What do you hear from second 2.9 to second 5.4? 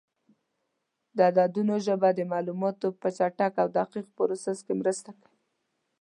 په چټک او دقیق پروسس کې مرسته کوي.